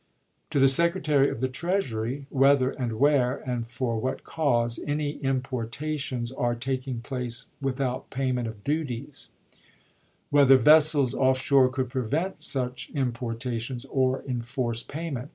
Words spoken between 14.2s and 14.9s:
enforce